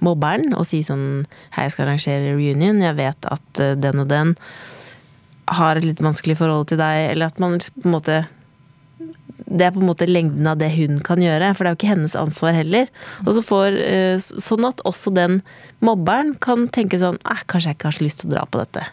mobberen 0.00 0.54
og 0.56 0.64
si 0.64 0.80
sånn 0.86 1.26
Hei, 1.52 1.66
jeg 1.66 1.74
skal 1.74 1.88
arrangere 1.88 2.36
reunion, 2.38 2.80
jeg 2.80 2.96
vet 2.96 3.26
at 3.28 3.64
den 3.82 4.00
og 4.00 4.08
den 4.08 4.36
har 5.50 5.76
et 5.76 5.84
litt 5.84 6.00
vanskelig 6.00 6.38
forhold 6.38 6.70
til 6.70 6.78
deg, 6.80 7.10
eller 7.10 7.28
at 7.28 7.40
man 7.42 7.58
på 7.58 7.88
en 7.88 7.98
måte 7.98 8.22
det 9.46 9.66
er 9.66 9.74
på 9.74 9.82
en 9.82 9.88
måte 9.88 10.08
lengden 10.08 10.46
av 10.50 10.60
det 10.60 10.70
hun 10.74 11.00
kan 11.06 11.22
gjøre, 11.22 11.52
for 11.54 11.64
det 11.64 11.70
er 11.70 11.76
jo 11.76 11.80
ikke 11.80 11.92
hennes 11.92 12.16
ansvar 12.18 12.56
heller. 12.56 12.90
Og 13.26 13.34
så 13.36 13.44
får, 13.44 13.78
eh, 13.84 14.16
Sånn 14.20 14.66
at 14.68 14.82
også 14.88 15.12
den 15.14 15.40
mobberen 15.84 16.34
kan 16.42 16.66
tenke 16.68 16.98
sånn 17.00 17.18
eh, 17.24 17.44
Kanskje 17.50 17.70
jeg 17.70 17.78
ikke 17.78 17.88
har 17.90 17.96
så 17.98 18.04
lyst 18.04 18.22
til 18.22 18.30
å 18.30 18.34
dra 18.34 18.44
på 18.46 18.60
dette. 18.60 18.84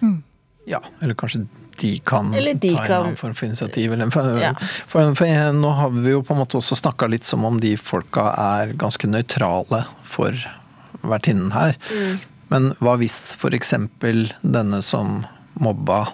Mm. 0.00 0.18
Ja, 0.66 0.80
eller 1.00 1.14
kanskje 1.14 1.46
de 1.80 1.98
kan 1.98 2.32
de 2.32 2.40
ta 2.42 2.68
en 2.68 2.86
kan... 2.86 3.02
annen 3.02 3.16
form 3.16 3.34
for 3.34 3.46
initiativ. 3.46 3.92
Eller, 3.92 4.10
for, 4.10 4.38
ja. 4.40 4.54
for, 4.58 5.14
for, 5.14 5.52
nå 5.54 5.72
har 5.78 5.92
vi 5.94 6.14
jo 6.14 6.22
på 6.26 6.34
en 6.34 6.40
måte 6.42 6.58
også 6.58 6.78
snakka 6.80 7.08
litt 7.12 7.26
som 7.28 7.44
om 7.46 7.60
de 7.62 7.76
folka 7.78 8.30
er 8.32 8.74
ganske 8.78 9.08
nøytrale 9.10 9.84
for 10.02 10.34
vertinnen 11.06 11.52
her. 11.54 11.78
Mm. 11.92 12.18
Men 12.50 12.68
hva 12.80 12.96
hvis 12.98 13.36
f.eks. 13.36 13.74
denne 14.42 14.82
som 14.82 15.24
mobba, 15.60 16.06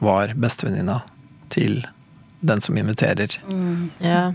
var 0.00 0.32
bestevenninna 0.40 1.02
til 1.52 1.82
den 2.40 2.60
som 2.64 2.76
inviterer. 2.80 3.34
Mm. 3.48 3.90
Yeah. 4.00 4.32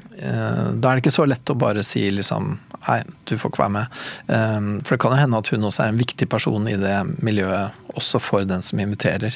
Da 0.78 0.92
er 0.92 0.96
det 1.00 1.04
ikke 1.06 1.16
så 1.16 1.26
lett 1.26 1.50
å 1.50 1.56
bare 1.58 1.84
si 1.86 2.08
liksom 2.14 2.58
Nei, 2.86 3.00
du 3.26 3.32
får 3.42 3.50
ikke 3.50 3.64
være 3.64 3.74
med. 3.74 3.94
Eh, 4.30 4.66
For 4.86 4.94
det 4.94 5.00
kan 5.02 5.14
jo 5.16 5.18
hende 5.18 5.38
at 5.42 5.48
hun 5.50 5.64
også 5.66 5.82
er 5.88 5.90
en 5.90 5.98
viktig 5.98 6.28
person 6.30 6.68
i 6.70 6.76
det 6.78 6.94
miljøet, 7.26 7.74
også 7.98 8.20
for 8.22 8.46
den 8.46 8.62
som 8.62 8.78
inviterer. 8.84 9.34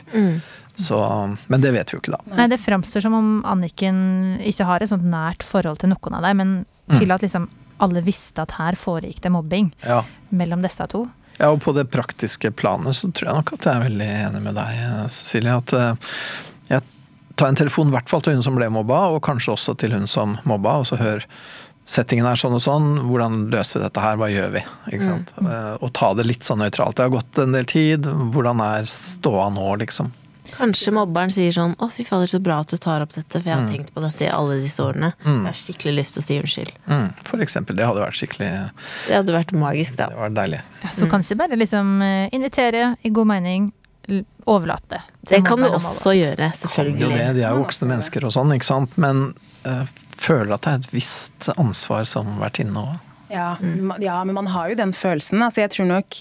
Så, 0.78 1.00
men 1.50 1.64
det 1.64 1.72
vet 1.74 1.90
vi 1.90 1.98
jo 1.98 2.02
ikke, 2.04 2.14
da. 2.14 2.20
Nei, 2.38 2.46
det 2.52 2.60
framstår 2.62 3.02
som 3.08 3.16
om 3.18 3.32
Anniken 3.50 4.38
ikke 4.46 4.68
har 4.70 4.86
et 4.86 4.92
sånt 4.94 5.08
nært 5.10 5.42
forhold 5.44 5.82
til 5.82 5.90
noen 5.96 6.20
av 6.20 6.28
dem, 6.28 6.38
men 6.44 7.00
til 7.00 7.10
at 7.16 7.26
liksom 7.26 7.50
alle 7.82 8.04
visste 8.06 8.46
at 8.46 8.54
her 8.60 8.78
foregikk 8.78 9.24
det 9.26 9.32
mobbing 9.34 9.72
Ja. 9.82 10.04
mellom 10.30 10.62
disse 10.62 10.86
to. 10.94 11.08
Ja, 11.40 11.50
og 11.50 11.62
på 11.66 11.74
det 11.74 11.88
praktiske 11.90 12.52
planet 12.54 12.96
så 13.02 13.10
tror 13.16 13.32
jeg 13.32 13.40
nok 13.42 13.54
at 13.58 13.66
jeg 13.66 13.76
er 13.80 13.86
veldig 13.90 14.10
enig 14.28 14.42
med 14.46 14.58
deg, 14.62 14.80
Cecilie. 15.10 15.58
At 15.58 15.74
tar 17.40 17.50
en 17.52 17.58
telefon 17.60 17.90
i 17.90 17.96
hvert 17.96 18.12
fall 18.12 18.24
til 18.26 18.38
hun 18.38 18.46
som 18.46 18.60
ble 18.60 18.70
mobba, 18.74 19.08
og 19.16 19.24
kanskje 19.26 19.56
også 19.56 19.78
til 19.80 19.96
hun 19.96 20.08
som 20.12 20.38
mobba, 20.50 20.80
og 20.84 20.90
så 20.92 21.00
hør 21.02 21.26
Settingen 21.90 22.28
er 22.30 22.38
sånn 22.38 22.54
og 22.54 22.62
sånn, 22.62 22.90
hvordan 23.10 23.48
løser 23.50 23.80
vi 23.80 23.88
dette 23.88 24.02
her, 24.04 24.18
hva 24.22 24.28
gjør 24.30 24.52
vi? 24.54 24.62
Ikke 24.92 25.08
sant? 25.08 25.32
Mm. 25.42 25.48
Og 25.82 25.90
ta 25.98 26.12
det 26.14 26.28
litt 26.28 26.46
sånn 26.46 26.62
nøytralt. 26.62 27.00
Det 27.00 27.08
har 27.08 27.16
gått 27.16 27.40
en 27.42 27.56
del 27.56 27.66
tid, 27.66 28.06
hvordan 28.06 28.62
er 28.62 28.86
ståa 28.86 29.48
nå, 29.56 29.72
liksom? 29.82 30.12
Kanskje 30.54 30.94
mobberen 30.94 31.32
sier 31.34 31.54
sånn 31.56 31.76
'Å, 31.78 31.90
fy 31.94 32.04
fader, 32.06 32.30
så 32.30 32.40
bra 32.42 32.60
at 32.64 32.70
du 32.70 32.78
tar 32.78 33.02
opp 33.02 33.14
dette', 33.14 33.42
for 33.42 33.50
jeg 33.50 33.56
har 33.58 33.70
tenkt 33.70 33.94
på 33.94 34.02
dette 34.02 34.26
i 34.26 34.30
alle 34.30 34.60
disse 34.62 34.82
årene. 34.84 35.14
Jeg 35.24 35.46
har 35.46 35.58
skikkelig 35.58 35.96
lyst 35.96 36.14
til 36.14 36.22
å 36.22 36.26
si 36.26 36.40
unnskyld. 36.42 36.72
Mm, 36.88 37.10
for 37.24 37.46
eksempel. 37.46 37.76
Det 37.76 37.86
hadde 37.86 38.06
vært 38.06 38.20
skikkelig 38.22 38.50
Det 39.08 39.16
hadde 39.16 39.34
vært 39.34 39.54
magisk, 39.54 39.98
da. 39.98 40.10
Det 40.10 40.18
var 40.18 40.30
deilig. 40.30 40.62
Ja, 40.84 40.90
så 40.90 41.10
kanskje 41.10 41.38
bare 41.38 41.58
liksom 41.58 42.02
eh, 42.02 42.30
invitere 42.34 42.98
i 43.04 43.10
god 43.10 43.28
mening, 43.28 43.72
overlate. 44.50 45.02
Det 45.30 45.42
kan 45.46 45.62
du 45.62 45.68
også 45.70 46.14
gjøre, 46.18 46.52
Kan 46.74 46.94
jo 46.98 47.10
det, 47.14 47.26
de 47.38 47.44
er 47.44 47.54
jo 47.54 47.64
voksne 47.64 47.90
mennesker 47.92 48.26
og 48.26 48.34
sånn, 48.36 48.54
ikke 48.56 48.68
sant. 48.70 48.96
Men 49.02 49.30
eh, 49.68 49.84
føler 50.20 50.56
at 50.56 50.66
det 50.66 50.72
er 50.72 50.82
et 50.82 50.94
visst 50.96 51.50
ansvar 51.58 52.08
som 52.10 52.40
vertinne 52.42 52.86
òg. 52.86 52.96
Ja, 53.30 53.52
mm. 53.62 54.00
ja, 54.02 54.18
men 54.26 54.36
man 54.40 54.50
har 54.56 54.72
jo 54.72 54.80
den 54.80 54.94
følelsen. 54.96 55.44
Altså, 55.46 55.62
jeg 55.62 55.76
tror 55.76 55.90
nok 55.92 56.18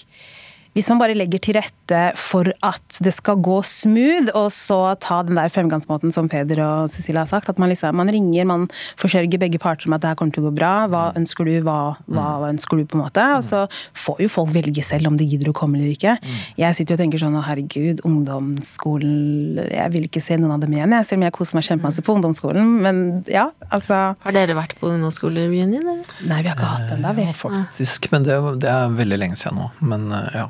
hvis 0.77 0.89
man 0.91 1.01
bare 1.01 1.17
legger 1.17 1.41
til 1.41 1.57
rette 1.57 2.01
for 2.19 2.49
at 2.65 2.99
det 3.03 3.13
skal 3.15 3.39
gå 3.43 3.57
smooth, 3.65 4.29
og 4.37 4.51
så 4.53 4.77
ta 5.01 5.21
den 5.25 5.39
der 5.39 5.49
fremgangsmåten 5.51 6.13
som 6.13 6.29
Peder 6.29 6.61
og 6.63 6.91
Cecilie 6.93 7.23
har 7.23 7.29
sagt, 7.29 7.49
at 7.49 7.59
man 7.61 7.71
liksom 7.71 7.97
man 7.99 8.11
ringer, 8.13 8.45
man 8.47 8.67
forsørger 8.99 9.41
begge 9.41 9.59
parter 9.61 9.89
om 9.89 9.97
at 9.97 10.03
det 10.03 10.11
her 10.11 10.19
kommer 10.19 10.35
til 10.35 10.45
å 10.45 10.49
gå 10.49 10.53
bra, 10.59 10.73
hva 10.91 11.03
ønsker 11.17 11.49
du, 11.49 11.55
hva, 11.65 11.79
hva 12.13 12.27
ønsker 12.51 12.79
du, 12.79 12.85
på 12.89 12.99
en 12.99 13.03
måte. 13.03 13.25
Og 13.39 13.43
så 13.47 13.63
får 13.97 14.21
jo 14.23 14.29
folk 14.31 14.53
velge 14.53 14.83
selv 14.85 15.09
om 15.09 15.17
de 15.19 15.27
gidder 15.27 15.51
å 15.51 15.55
komme 15.57 15.79
eller 15.79 15.95
ikke. 15.95 16.15
Jeg 16.59 16.77
sitter 16.77 16.93
jo 16.93 16.99
og 16.99 17.03
tenker 17.03 17.23
sånn 17.23 17.39
å 17.39 17.43
herregud, 17.45 18.03
ungdomsskolen 18.07 19.59
Jeg 19.65 19.93
vil 19.95 20.07
ikke 20.07 20.23
se 20.23 20.37
noen 20.39 20.55
av 20.55 20.63
dem 20.63 20.77
igjen, 20.77 20.93
jeg, 20.95 21.09
selv 21.09 21.21
om 21.21 21.27
jeg 21.27 21.35
koser 21.39 21.59
meg 21.59 21.67
kjempemasse 21.67 22.05
på 22.05 22.15
ungdomsskolen. 22.19 22.71
Men 22.85 23.01
ja, 23.29 23.49
altså 23.69 23.99
Har 24.13 24.37
dere 24.37 24.57
vært 24.57 24.77
på 24.79 24.93
ungdomsskolereunion, 24.93 25.75
eller? 25.81 26.15
Nei, 26.29 26.43
vi 26.43 26.51
har 26.51 26.55
ikke 26.55 26.71
hatt 26.75 26.93
den 26.93 27.03
da, 27.05 27.15
vi. 27.17 27.27
Ja, 27.27 27.35
faktisk. 27.35 28.09
Men 28.13 28.27
det, 28.27 28.39
det 28.63 28.71
er 28.71 28.95
veldig 29.01 29.19
lenge 29.25 29.39
siden 29.39 29.59
nå. 29.63 29.69
Men 29.91 30.09
eh, 30.15 30.31
ja. 30.43 30.47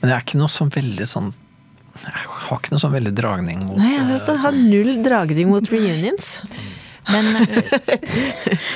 Men 0.00 0.10
jeg 0.10 0.16
er 0.16 0.24
ikke 0.26 0.40
noe 0.40 0.52
sånn 0.52 0.72
veldig 0.74 1.06
sånn 1.08 1.30
Jeg 2.04 2.14
har 2.14 2.58
ikke 2.58 2.74
noe 2.74 2.82
sånn 2.82 2.94
veldig 2.94 3.14
dragning 3.18 3.64
mot 3.66 3.78
Nei, 3.80 3.94
jeg 3.96 4.06
altså, 4.16 4.36
har 4.44 4.58
null 4.58 4.92
dragning 5.04 5.50
mot 5.50 5.72
reunions. 5.72 6.28
Men 7.08 7.30
eh, 7.40 7.76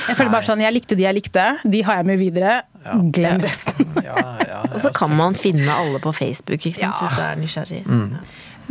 Jeg 0.09 0.17
føler 0.17 0.31
bare 0.33 0.47
sånn, 0.47 0.63
jeg 0.63 0.75
likte 0.75 0.97
de 0.99 1.05
jeg 1.05 1.17
likte, 1.19 1.47
de 1.63 1.83
har 1.87 2.01
jeg 2.01 2.09
med 2.09 2.21
videre. 2.21 2.55
Ja. 2.83 2.97
Glem 3.15 3.43
resten. 3.43 3.91
ja, 4.03 4.23
ja, 4.51 4.61
Og 4.73 4.79
så 4.83 4.91
kan 4.95 5.13
man 5.15 5.37
finne 5.39 5.69
alle 5.71 6.01
på 6.03 6.13
Facebook, 6.15 6.59
ikke 6.59 6.79
sant, 6.81 6.97
Ja. 6.97 7.03
hvis 7.03 7.19
du 7.19 7.23
er 7.27 7.43
nysgjerrig. 7.43 7.83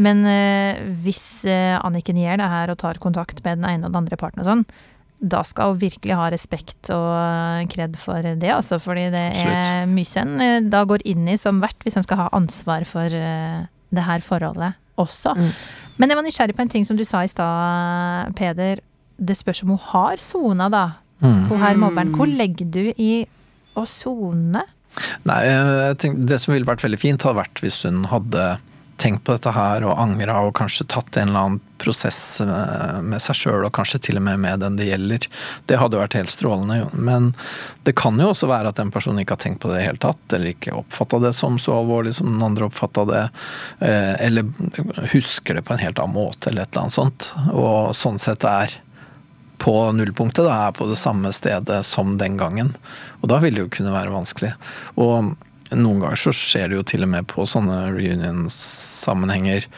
Men 0.02 0.24
uh, 0.24 0.80
hvis 1.04 1.44
uh, 1.44 1.76
Anniken 1.84 2.16
gjør 2.16 2.40
det 2.40 2.48
her 2.48 2.72
og 2.72 2.78
tar 2.80 3.00
kontakt 3.00 3.42
med 3.44 3.60
den 3.60 3.68
ene 3.68 3.86
og 3.86 3.92
den 3.92 4.00
andre 4.02 4.16
parten 4.20 4.40
og 4.40 4.48
sånn, 4.48 4.64
da 5.22 5.42
skal 5.46 5.72
hun 5.72 5.80
virkelig 5.80 6.16
ha 6.18 6.26
respekt 6.34 6.90
og 6.90 7.10
eh, 7.14 7.66
kred 7.70 7.94
for 8.00 8.26
det, 8.26 8.50
altså. 8.50 8.80
Fordi 8.82 9.06
det 9.14 9.26
er 9.44 9.86
mye 9.90 10.22
en 10.24 10.32
eh, 10.42 10.56
da 10.66 10.82
går 10.88 11.04
inn 11.08 11.28
i 11.30 11.38
som 11.38 11.62
vert, 11.62 11.78
hvis 11.86 11.98
en 11.98 12.06
skal 12.06 12.24
ha 12.24 12.30
ansvar 12.34 12.86
for 12.88 13.06
eh, 13.06 13.62
det 13.94 14.06
her 14.08 14.24
forholdet 14.26 14.74
også. 15.00 15.36
Mm. 15.38 15.52
Men 16.00 16.10
jeg 16.10 16.18
var 16.18 16.26
nysgjerrig 16.26 16.56
på 16.58 16.64
en 16.64 16.72
ting 16.72 16.88
som 16.88 16.98
du 16.98 17.04
sa 17.06 17.22
i 17.22 17.30
stad, 17.30 18.34
Peder. 18.38 18.82
Det 19.22 19.38
spørs 19.38 19.62
om 19.62 19.74
hun 19.76 19.82
har 19.92 20.18
sona, 20.22 20.68
da. 20.72 20.84
Mm. 21.22 21.46
Hun 21.52 21.62
her 21.62 21.78
mobberen. 21.78 22.14
Hvor 22.16 22.26
legger 22.26 22.66
du 22.66 22.82
i 22.96 23.12
å 23.78 23.86
sone? 23.88 24.64
Nei, 25.28 25.38
jeg 25.46 25.98
tenker, 26.02 26.26
det 26.28 26.40
som 26.42 26.52
ville 26.52 26.68
vært 26.68 26.82
veldig 26.84 27.00
fint, 27.00 27.22
hadde 27.24 27.38
vært 27.38 27.62
hvis 27.62 27.78
hun 27.86 28.02
hadde 28.10 28.56
tenkt 28.96 29.24
på 29.24 29.34
dette 29.34 29.52
her 29.54 29.84
og 29.86 29.98
angra 29.98 30.38
og 30.46 30.54
kanskje 30.58 30.86
tatt 30.90 31.16
en 31.16 31.30
eller 31.30 31.46
annen 31.46 31.60
prosess 31.82 32.40
eh, 32.40 33.00
med 33.02 33.22
seg 33.22 33.38
sjøl, 33.38 33.64
og 33.66 33.72
kanskje 33.74 34.00
til 34.06 34.20
og 34.20 34.24
med 34.26 34.40
med 34.42 34.62
den 34.62 34.78
det 34.78 34.86
gjelder. 34.90 35.26
Det 35.66 35.80
hadde 35.80 35.98
vært 35.98 36.16
helt 36.18 36.30
strålende. 36.30 36.86
Men 36.92 37.32
det 37.86 37.96
kan 37.98 38.20
jo 38.20 38.30
også 38.30 38.50
være 38.50 38.70
at 38.70 38.78
den 38.78 38.92
personen 38.94 39.24
ikke 39.24 39.36
har 39.36 39.42
tenkt 39.42 39.62
på 39.64 39.72
det 39.72 39.80
i 39.80 39.82
det 39.82 39.88
hele 39.90 40.02
tatt, 40.02 40.22
eller 40.36 40.52
ikke 40.52 40.76
oppfatta 40.78 41.22
det 41.24 41.34
som 41.38 41.58
så 41.62 41.80
alvorlig 41.80 42.14
som 42.18 42.30
den 42.30 42.46
andre 42.46 42.68
oppfatta 42.68 43.06
det, 43.10 43.24
eh, 43.82 44.14
eller 44.28 44.52
husker 45.16 45.58
det 45.58 45.66
på 45.66 45.74
en 45.74 45.82
helt 45.82 45.98
annen 46.02 46.18
måte, 46.18 46.50
eller 46.50 46.66
et 46.66 46.72
eller 46.72 46.86
annet 46.86 46.98
sånt. 47.00 47.30
Og 47.50 47.94
sånn 47.98 48.20
sett 48.22 48.46
er 48.48 48.78
på 49.62 49.76
nullpunktet, 49.94 50.44
da, 50.46 50.68
er 50.68 50.74
på 50.74 50.88
det 50.90 50.98
samme 50.98 51.30
stedet 51.34 51.84
som 51.86 52.16
den 52.18 52.36
gangen. 52.38 52.74
Og 53.22 53.30
da 53.30 53.38
vil 53.42 53.54
det 53.54 53.62
jo 53.62 53.74
kunne 53.76 53.94
være 53.94 54.14
vanskelig. 54.14 54.54
Og 54.98 55.34
noen 55.78 56.02
ganger 56.02 56.20
så 56.20 56.32
skjer 56.36 56.70
det 56.70 56.78
jo 56.80 56.86
til 56.92 57.06
og 57.06 57.12
med 57.12 57.28
på 57.30 57.46
sånne 57.48 57.84
reunion-sammenhenger 57.94 59.68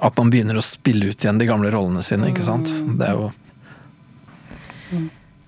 at 0.00 0.16
man 0.16 0.32
begynner 0.32 0.58
å 0.58 0.64
spille 0.64 1.12
ut 1.12 1.24
igjen 1.24 1.40
de 1.40 1.48
gamle 1.48 1.70
rollene 1.72 2.02
sine, 2.04 2.30
ikke 2.32 2.46
sant. 2.46 2.70
Det 2.96 3.08
er 3.08 3.16
jo 3.18 3.30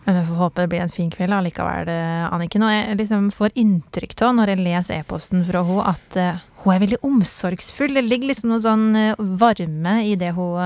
Men 0.03 0.17
jeg 0.19 0.27
får 0.27 0.39
håpe 0.41 0.65
det 0.65 0.71
blir 0.73 0.83
en 0.83 0.93
fin 0.93 1.11
kveld 1.13 1.35
allikevel, 1.37 1.89
eh, 1.89 2.25
Anniken. 2.27 2.65
Og 2.67 2.73
jeg 2.75 2.97
liksom 2.99 3.29
får 3.31 3.55
inntrykk 3.55 4.17
av, 4.27 4.33
når 4.35 4.51
jeg 4.51 4.65
leser 4.67 4.99
e-posten 4.99 5.45
fra 5.47 5.63
henne, 5.63 5.95
at 5.95 6.19
eh, 6.19 6.41
hun 6.65 6.75
er 6.75 6.83
veldig 6.83 6.99
omsorgsfull. 7.07 7.95
Det 7.95 8.03
ligger 8.03 8.33
liksom 8.33 8.51
noe 8.51 8.65
sånn 8.65 8.85
eh, 8.99 9.23
varme 9.39 9.95
i 10.03 10.17
det 10.19 10.33
hun 10.35 10.59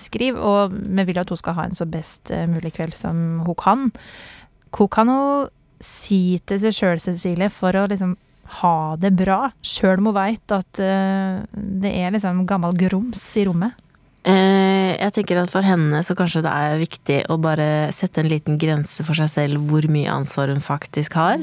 skriver, 0.00 0.40
og 0.40 0.72
vi 0.72 1.06
vil 1.10 1.20
at 1.20 1.28
hun 1.28 1.40
skal 1.40 1.58
ha 1.58 1.68
en 1.68 1.76
så 1.76 1.84
best 1.84 2.32
mulig 2.48 2.72
kveld 2.78 2.96
som 2.96 3.42
hun 3.44 3.60
kan. 3.60 3.90
Hvor 4.72 4.88
kan 4.88 5.12
hun 5.12 5.52
si 5.80 6.38
til 6.46 6.60
seg 6.62 6.76
sjøl, 6.76 7.02
Cecilie, 7.02 7.50
for 7.52 7.76
å 7.76 7.86
liksom 7.90 8.16
ha 8.60 8.96
det 8.98 9.12
bra, 9.14 9.44
sjøl 9.62 10.00
om 10.00 10.10
hun 10.10 10.16
veit 10.16 10.54
at 10.54 10.82
uh, 10.82 11.38
det 11.54 11.92
er 11.94 12.10
liksom 12.14 12.44
gammel 12.50 12.74
grums 12.78 13.22
i 13.38 13.46
rommet? 13.46 13.78
Eh, 14.20 14.98
jeg 14.98 15.14
tenker 15.16 15.38
at 15.40 15.48
for 15.48 15.64
henne 15.64 16.02
så 16.04 16.12
kanskje 16.12 16.42
det 16.44 16.50
er 16.52 16.80
viktig 16.82 17.18
å 17.32 17.38
bare 17.40 17.88
sette 17.96 18.20
en 18.20 18.28
liten 18.28 18.58
grense 18.60 19.00
for 19.06 19.16
seg 19.16 19.30
selv 19.32 19.70
hvor 19.70 19.86
mye 19.88 20.12
ansvar 20.12 20.52
hun 20.52 20.60
faktisk 20.60 21.16
har. 21.16 21.40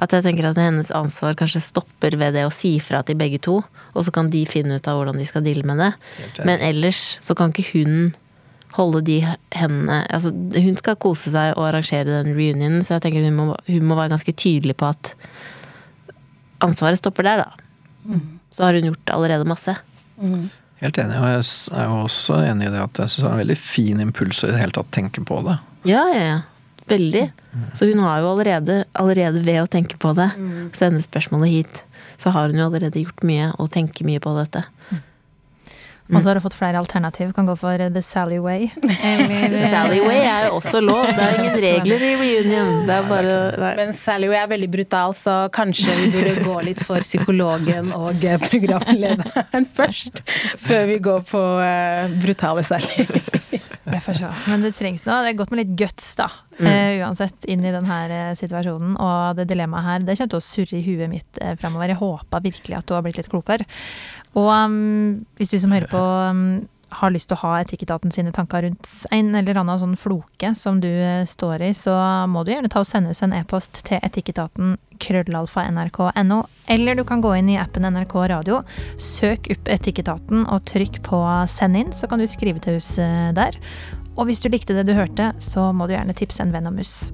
At 0.00 0.14
jeg 0.16 0.24
tenker 0.24 0.48
at 0.48 0.60
hennes 0.60 0.88
ansvar 0.96 1.36
kanskje 1.36 1.60
stopper 1.66 2.16
ved 2.16 2.38
det 2.38 2.46
å 2.48 2.54
si 2.54 2.78
fra 2.80 3.02
til 3.04 3.20
begge 3.20 3.42
to, 3.44 3.58
og 3.92 4.06
så 4.06 4.14
kan 4.16 4.32
de 4.32 4.46
finne 4.48 4.78
ut 4.78 4.88
av 4.88 4.96
hvordan 4.96 5.20
de 5.20 5.28
skal 5.28 5.44
deale 5.44 5.66
med 5.68 5.82
det. 5.82 5.92
Men 6.48 6.64
ellers 6.64 7.18
så 7.20 7.36
kan 7.36 7.52
ikke 7.52 7.68
hun 7.74 8.14
holde 8.76 9.00
de 9.06 9.20
hendene 9.54 10.02
Altså, 10.12 10.32
hun 10.32 10.76
skal 10.76 10.98
kose 11.00 11.30
seg 11.32 11.54
og 11.56 11.68
arrangere 11.68 12.08
den 12.22 12.34
reunionen, 12.36 12.82
så 12.84 12.96
jeg 12.96 13.06
tenker 13.06 13.24
hun 13.24 13.36
må, 13.38 13.46
hun 13.68 13.86
må 13.88 13.96
være 13.98 14.12
ganske 14.16 14.34
tydelig 14.36 14.76
på 14.80 14.88
at 14.90 15.14
ansvaret 16.64 16.98
stopper 17.00 17.26
der, 17.26 17.44
da. 17.44 18.18
Så 18.50 18.64
har 18.64 18.76
hun 18.78 18.90
gjort 18.90 19.12
allerede 19.12 19.44
masse. 19.48 19.76
helt 20.80 20.98
enig. 20.98 21.16
Og 21.20 21.28
jeg 21.28 21.46
er 21.76 21.88
jo 21.90 21.96
også 22.04 22.40
enig 22.46 22.68
i 22.68 22.74
det 22.74 22.82
at 22.84 23.00
jeg 23.02 23.12
syns 23.12 23.22
det 23.24 23.28
er 23.30 23.32
en 23.34 23.42
veldig 23.44 23.58
fin 23.60 24.00
impuls 24.00 24.42
å 24.44 24.48
i 24.48 24.54
det 24.54 24.60
hele 24.60 24.76
tatt 24.76 24.92
tenke 24.94 25.24
på 25.24 25.40
det. 25.46 25.58
Ja, 25.88 26.04
ja, 26.14 26.22
ja. 26.34 26.38
Veldig. 26.86 27.24
Så 27.74 27.88
hun 27.90 27.98
har 28.04 28.20
jo 28.22 28.30
allerede, 28.30 28.84
allerede 28.94 29.40
ved 29.42 29.58
å 29.64 29.66
tenke 29.70 29.98
på 29.98 30.12
det, 30.14 30.28
sende 30.76 31.02
spørsmålet 31.02 31.50
hit, 31.50 31.82
så 32.16 32.30
har 32.30 32.52
hun 32.52 32.60
jo 32.60 32.68
allerede 32.68 33.02
gjort 33.02 33.24
mye 33.26 33.48
og 33.58 33.72
tenker 33.74 34.06
mye 34.06 34.22
på 34.22 34.32
dette. 34.38 34.62
Og 36.12 36.20
så 36.22 36.28
har 36.28 36.38
hun 36.38 36.44
fått 36.44 36.54
flere 36.54 36.78
alternativ. 36.78 37.32
Kan 37.34 37.48
gå 37.48 37.56
for 37.58 37.82
The 37.92 38.02
Sally 38.02 38.38
Way. 38.42 38.68
Sally 39.72 40.00
Way 40.04 40.20
er 40.22 40.46
jo 40.48 40.58
også 40.60 40.80
lov. 40.84 41.08
Det 41.10 41.24
er 41.24 41.38
ingen 41.40 41.58
regler 41.64 42.04
i 42.06 42.12
reunion. 42.20 42.78
Det 42.86 42.94
er 42.94 43.08
bare 43.10 43.34
nei. 43.62 43.72
Men 43.80 43.92
Sally 43.98 44.30
Way 44.30 44.42
er 44.44 44.52
veldig 44.54 44.70
brutal, 44.76 45.16
så 45.18 45.36
kanskje 45.54 45.96
vi 45.98 46.10
burde 46.14 46.36
gå 46.44 46.56
litt 46.68 46.82
for 46.86 47.02
psykologen 47.06 47.90
og 47.96 48.24
eh, 48.24 48.38
programlederen 48.42 49.68
først. 49.78 50.22
Før 50.62 50.86
vi 50.92 51.00
går 51.02 51.26
på 51.26 51.42
uh, 51.42 52.18
brutale 52.22 52.66
Sally. 52.66 53.08
Jeg 53.86 54.02
får 54.02 54.18
se. 54.18 54.28
Men 54.50 54.64
det 54.66 54.72
trengs 54.74 55.04
noe. 55.06 55.20
Det 55.22 55.30
er 55.30 55.38
godt 55.38 55.52
med 55.54 55.62
litt 55.62 55.74
guts, 55.78 56.08
da. 56.18 56.26
Uh, 56.58 57.02
uansett, 57.04 57.46
inn 57.50 57.62
i 57.66 57.74
denne 57.74 58.20
situasjonen. 58.38 58.96
Og 58.98 59.38
det 59.38 59.46
dilemmaet 59.50 59.86
her, 59.86 60.06
det 60.06 60.16
kommer 60.18 60.34
til 60.34 60.40
å 60.40 60.46
surre 60.46 60.78
i 60.78 60.84
huet 60.86 61.10
mitt 61.12 61.42
uh, 61.42 61.54
fremover. 61.58 61.92
Jeg 61.92 62.00
håper 62.02 62.46
virkelig 62.48 62.78
at 62.80 62.88
du 62.88 62.96
har 62.96 63.04
blitt 63.06 63.20
litt 63.20 63.30
klokere. 63.30 63.66
Og 64.36 64.48
um, 64.52 65.26
hvis 65.38 65.52
du 65.54 65.58
som 65.62 65.72
hører 65.72 65.88
på 65.90 66.00
um, 66.00 66.66
har 66.94 67.10
lyst 67.10 67.30
til 67.30 67.36
å 67.36 67.42
ha 67.42 67.60
Etikketaten 67.62 68.12
sine 68.14 68.32
tanker 68.34 68.62
rundt 68.62 68.88
en 69.14 69.34
eller 69.34 69.58
annen 69.58 69.80
sånn 69.80 69.96
floke 69.98 70.52
som 70.58 70.78
du 70.82 70.88
eh, 70.88 71.24
står 71.26 71.64
i, 71.66 71.72
så 71.74 71.94
må 72.30 72.44
du 72.44 72.52
gjerne 72.52 72.70
ta 72.72 72.82
og 72.82 72.88
sende 72.88 73.10
oss 73.10 73.24
en 73.26 73.34
e-post 73.36 73.82
til 73.88 73.98
etikketaten 74.06 74.76
krøllalfa 75.02 75.66
nrk.no, 75.72 76.38
eller 76.72 76.96
du 76.96 77.02
kan 77.08 77.24
gå 77.24 77.34
inn 77.36 77.50
i 77.52 77.58
appen 77.60 77.88
NRK 77.90 78.14
Radio, 78.32 78.62
søk 79.02 79.50
opp 79.52 79.70
Etikketaten 79.76 80.46
og 80.46 80.64
trykk 80.70 81.02
på 81.06 81.20
send 81.50 81.82
inn, 81.82 81.92
så 81.92 82.08
kan 82.10 82.22
du 82.22 82.28
skrive 82.30 82.62
til 82.62 82.78
oss 82.78 82.94
eh, 83.02 83.32
der. 83.36 83.58
Og 84.16 84.30
hvis 84.30 84.40
du 84.40 84.48
likte 84.52 84.76
det 84.76 84.86
du 84.88 84.94
hørte, 84.96 85.32
så 85.42 85.72
må 85.76 85.88
du 85.88 85.96
gjerne 85.96 86.16
tipse 86.16 86.40
en 86.44 86.54
venn 86.54 86.70
om 86.70 86.78
mus. 86.78 87.10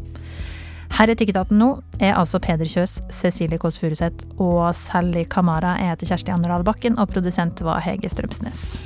Her 0.93 1.09
i 1.09 1.15
Tikketaten 1.17 1.57
nå 1.57 1.71
er 2.03 2.13
altså 2.19 2.37
Peder 2.43 2.69
Kjøs, 2.69 2.99
Cecilie 3.17 3.57
Kåss 3.61 3.79
Furuseth 3.81 4.27
og 4.37 4.75
Sally 4.77 5.25
Kamara. 5.25 5.79
Jeg 5.81 5.95
heter 5.95 6.11
Kjersti 6.13 6.35
Anderdal 6.35 6.67
Bakken, 6.69 6.99
og 7.01 7.09
produsent 7.15 7.63
var 7.65 7.81
Hege 7.85 8.11
Strømsnes. 8.13 8.77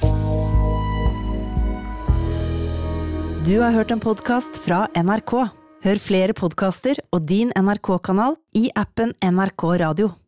Du 3.47 3.57
har 3.63 3.75
hørt 3.75 3.95
en 3.95 4.03
podkast 4.03 4.63
fra 4.63 4.87
NRK. 4.95 5.35
Hør 5.87 6.01
flere 6.03 6.35
podkaster 6.35 6.99
og 7.15 7.27
din 7.31 7.53
NRK-kanal 7.55 8.39
i 8.59 8.69
appen 8.75 9.13
NRK 9.23 9.67
Radio. 9.85 10.17